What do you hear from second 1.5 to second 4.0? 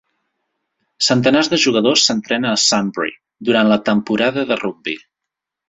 de jugadors s'entrenen a Sunbury durant la